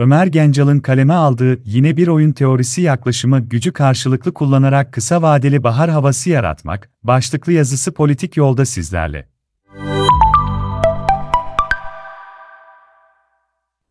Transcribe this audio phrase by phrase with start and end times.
[0.00, 5.90] Ömer Gencal'ın kaleme aldığı yine bir oyun teorisi yaklaşımı gücü karşılıklı kullanarak kısa vadeli bahar
[5.90, 9.28] havası yaratmak, başlıklı yazısı politik yolda sizlerle.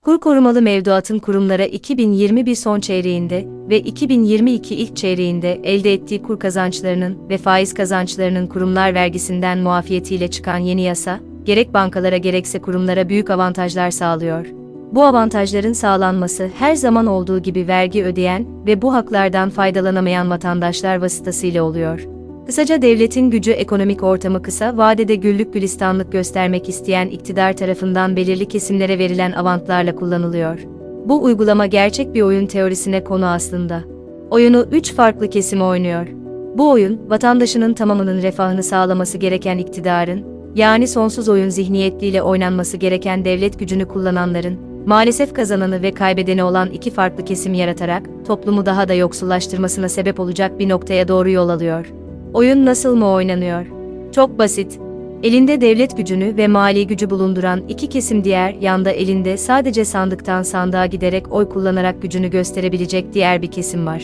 [0.01, 7.29] Kur korumalı mevduatın kurumlara 2021 son çeyreğinde ve 2022 ilk çeyreğinde elde ettiği kur kazançlarının
[7.29, 13.91] ve faiz kazançlarının kurumlar vergisinden muafiyetiyle çıkan yeni yasa, gerek bankalara gerekse kurumlara büyük avantajlar
[13.91, 14.68] sağlıyor.
[14.91, 21.63] Bu avantajların sağlanması her zaman olduğu gibi vergi ödeyen ve bu haklardan faydalanamayan vatandaşlar vasıtasıyla
[21.63, 22.07] oluyor.
[22.45, 28.99] Kısaca devletin gücü ekonomik ortamı kısa vadede güllük gülistanlık göstermek isteyen iktidar tarafından belirli kesimlere
[28.99, 30.59] verilen avantlarla kullanılıyor.
[31.05, 33.83] Bu uygulama gerçek bir oyun teorisine konu aslında.
[34.31, 36.07] Oyunu üç farklı kesim oynuyor.
[36.57, 40.23] Bu oyun, vatandaşının tamamının refahını sağlaması gereken iktidarın,
[40.55, 46.91] yani sonsuz oyun zihniyetliyle oynanması gereken devlet gücünü kullananların, maalesef kazananı ve kaybedeni olan iki
[46.91, 51.93] farklı kesim yaratarak, toplumu daha da yoksullaştırmasına sebep olacak bir noktaya doğru yol alıyor.
[52.33, 53.65] Oyun nasıl mı oynanıyor?
[54.11, 54.79] Çok basit.
[55.23, 60.85] Elinde devlet gücünü ve mali gücü bulunduran iki kesim diğer yanda elinde sadece sandıktan sandığa
[60.85, 64.03] giderek oy kullanarak gücünü gösterebilecek diğer bir kesim var.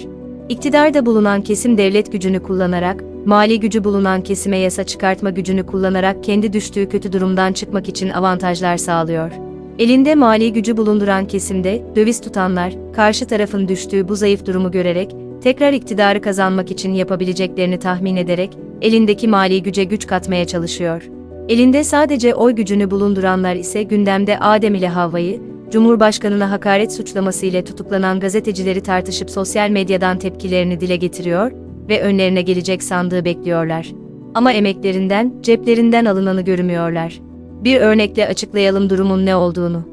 [0.50, 6.54] İktidarda bulunan kesim devlet gücünü kullanarak, mali gücü bulunan kesime yasa çıkartma gücünü kullanarak kendi
[6.54, 9.32] düştüğü kötü durumdan çıkmak için avantajlar sağlıyor.
[9.80, 15.74] Elinde mali gücü bulunduran kesimde, döviz tutanlar, karşı tarafın düştüğü bu zayıf durumu görerek, tekrar
[15.74, 21.10] iktidarı kazanmak için yapabileceklerini tahmin ederek, elindeki mali güce güç katmaya çalışıyor.
[21.50, 28.20] Elinde sadece oy gücünü bulunduranlar ise gündemde Adem ile Havva'yı, Cumhurbaşkanına hakaret suçlaması ile tutuklanan
[28.20, 31.52] gazetecileri tartışıp sosyal medyadan tepkilerini dile getiriyor
[31.90, 33.92] ve önlerine gelecek sandığı bekliyorlar.
[34.34, 37.25] Ama emeklerinden, ceplerinden alınanı görmüyorlar.
[37.66, 39.84] Bir örnekle açıklayalım durumun ne olduğunu.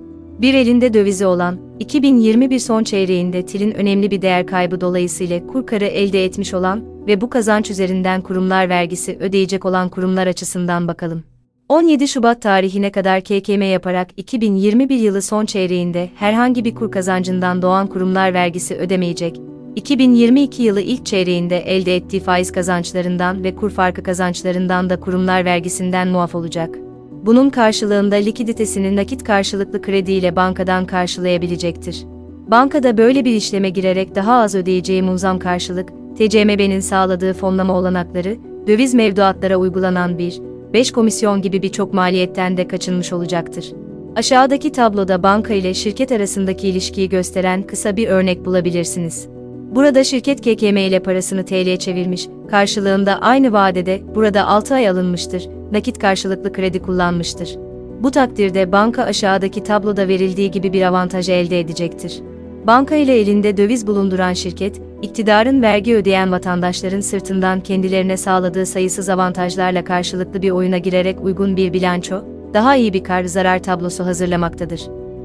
[0.41, 5.85] Bir elinde dövizi olan, 2021 son çeyreğinde TİL'in önemli bir değer kaybı dolayısıyla kur karı
[5.85, 11.25] elde etmiş olan ve bu kazanç üzerinden kurumlar vergisi ödeyecek olan kurumlar açısından bakalım.
[11.69, 17.87] 17 Şubat tarihine kadar KKM yaparak 2021 yılı son çeyreğinde herhangi bir kur kazancından doğan
[17.87, 19.41] kurumlar vergisi ödemeyecek.
[19.77, 26.09] 2022 yılı ilk çeyreğinde elde ettiği faiz kazançlarından ve kur farkı kazançlarından da kurumlar vergisinden
[26.09, 26.79] muaf olacak.
[27.27, 32.05] Bunun karşılığında likiditesini nakit karşılıklı krediyle bankadan karşılayabilecektir.
[32.47, 38.95] Bankada böyle bir işleme girerek daha az ödeyeceği muzam karşılık, TCMB'nin sağladığı fonlama olanakları, döviz
[38.95, 40.41] mevduatlara uygulanan bir,
[40.73, 43.73] 5 komisyon gibi birçok maliyetten de kaçınmış olacaktır.
[44.17, 49.29] Aşağıdaki tabloda banka ile şirket arasındaki ilişkiyi gösteren kısa bir örnek bulabilirsiniz.
[49.75, 55.99] Burada şirket KKM ile parasını TL'ye çevirmiş, karşılığında aynı vadede burada 6 ay alınmıştır, nakit
[55.99, 57.57] karşılıklı kredi kullanmıştır.
[58.03, 62.21] Bu takdirde banka aşağıdaki tabloda verildiği gibi bir avantaj elde edecektir.
[62.67, 69.85] Banka ile elinde döviz bulunduran şirket, iktidarın vergi ödeyen vatandaşların sırtından kendilerine sağladığı sayısız avantajlarla
[69.85, 74.81] karşılıklı bir oyuna girerek uygun bir bilanço, daha iyi bir kar zarar tablosu hazırlamaktadır.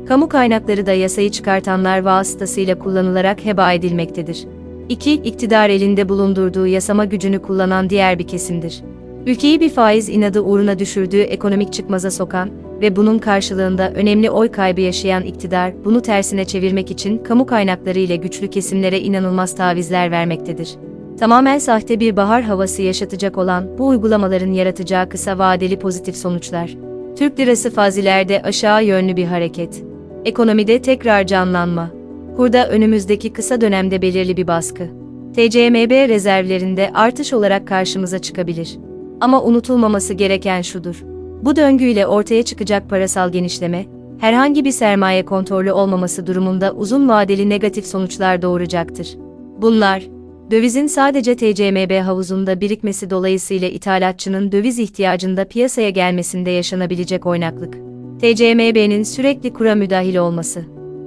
[0.07, 4.47] Kamu kaynakları da yasayı çıkartanlar vasıtasıyla kullanılarak heba edilmektedir.
[4.89, 5.13] 2.
[5.13, 8.83] İktidar elinde bulundurduğu yasama gücünü kullanan diğer bir kesimdir.
[9.27, 12.49] Ülkeyi bir faiz inadı uğruna düşürdüğü ekonomik çıkmaza sokan
[12.81, 18.15] ve bunun karşılığında önemli oy kaybı yaşayan iktidar, bunu tersine çevirmek için kamu kaynakları ile
[18.15, 20.75] güçlü kesimlere inanılmaz tavizler vermektedir.
[21.19, 26.77] Tamamen sahte bir bahar havası yaşatacak olan bu uygulamaların yaratacağı kısa vadeli pozitif sonuçlar.
[27.17, 29.83] Türk lirası fazilerde aşağı yönlü bir hareket.
[30.25, 31.91] Ekonomide tekrar canlanma.
[32.37, 34.87] Kurda önümüzdeki kısa dönemde belirli bir baskı.
[35.33, 38.86] TCMB rezervlerinde artış olarak karşımıza çıkabilir.
[39.21, 41.03] Ama unutulmaması gereken şudur.
[41.41, 43.85] Bu döngüyle ortaya çıkacak parasal genişleme,
[44.19, 49.17] herhangi bir sermaye kontrolü olmaması durumunda uzun vadeli negatif sonuçlar doğuracaktır.
[49.61, 50.03] Bunlar,
[50.51, 57.73] dövizin sadece TCMB havuzunda birikmesi dolayısıyla ithalatçının döviz ihtiyacında piyasaya gelmesinde yaşanabilecek oynaklık.
[58.19, 60.61] TCMB'nin sürekli kura müdahil olması.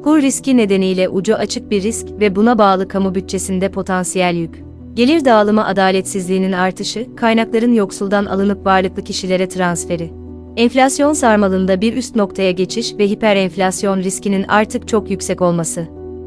[0.05, 4.70] Kur riski nedeniyle ucu açık bir risk ve buna bağlı kamu bütçesinde potansiyel yük.
[5.01, 10.11] Gelir dağılımı adaletsizliğinin artışı, kaynakların yoksuldan alınıp varlıklı kişilere transferi.
[10.57, 15.87] Enflasyon sarmalında bir üst noktaya geçiş ve hiperenflasyon riskinin artık çok yüksek olması.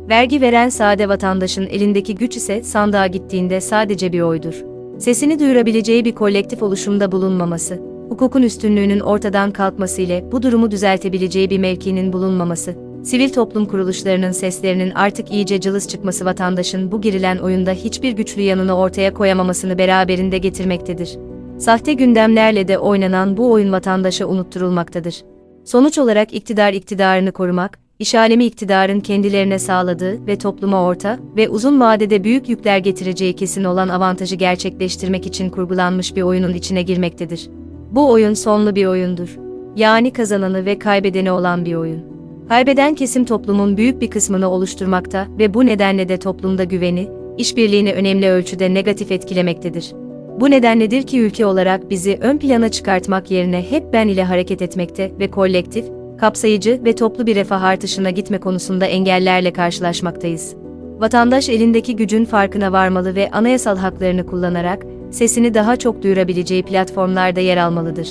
[0.10, 4.64] Vergi veren sade vatandaşın elindeki güç ise sandığa gittiğinde sadece bir oydur.
[5.00, 7.80] Sesini duyurabileceği bir kolektif oluşumda bulunmaması,
[8.10, 14.91] hukukun üstünlüğünün ortadan kalkması ile bu durumu düzeltebileceği bir mevkinin bulunmaması, sivil toplum kuruluşlarının seslerinin
[14.91, 21.17] artık iyice cılız çıkması vatandaşın bu girilen oyunda hiçbir güçlü yanını ortaya koyamamasını beraberinde getirmektedir.
[21.57, 25.23] Sahte gündemlerle de oynanan bu oyun vatandaşa unutturulmaktadır.
[25.65, 31.79] Sonuç olarak iktidar iktidarını korumak, iş alemi iktidarın kendilerine sağladığı ve topluma orta ve uzun
[31.79, 37.50] vadede büyük yükler getireceği kesin olan avantajı gerçekleştirmek için kurgulanmış bir oyunun içine girmektedir.
[37.91, 39.38] Bu oyun sonlu bir oyundur.
[39.75, 42.12] Yani kazananı ve kaybedeni olan bir oyun.
[42.50, 48.30] Kaybeden kesim toplumun büyük bir kısmını oluşturmakta ve bu nedenle de toplumda güveni, işbirliğini önemli
[48.30, 49.92] ölçüde negatif etkilemektedir.
[50.40, 55.12] Bu nedenledir ki ülke olarak bizi ön plana çıkartmak yerine hep ben ile hareket etmekte
[55.19, 55.86] ve kolektif,
[56.18, 60.56] kapsayıcı ve toplu bir refah artışına gitme konusunda engellerle karşılaşmaktayız.
[61.00, 67.57] Vatandaş elindeki gücün farkına varmalı ve anayasal haklarını kullanarak sesini daha çok duyurabileceği platformlarda yer
[67.57, 68.10] almalıdır.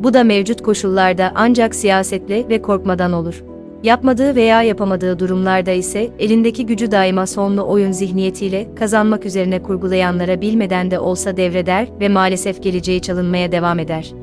[0.00, 3.51] Bu da mevcut koşullarda ancak siyasetle ve korkmadan olur.
[3.82, 10.90] Yapmadığı veya yapamadığı durumlarda ise elindeki gücü daima sonlu oyun zihniyetiyle kazanmak üzerine kurgulayanlara bilmeden
[10.90, 14.21] de olsa devreder ve maalesef geleceği çalınmaya devam eder.